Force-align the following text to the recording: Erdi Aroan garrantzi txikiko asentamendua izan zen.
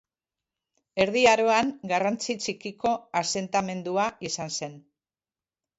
Erdi 1.05 1.21
Aroan 1.33 1.69
garrantzi 1.93 2.37
txikiko 2.47 2.95
asentamendua 3.23 4.09
izan 4.31 4.55
zen. 4.61 4.79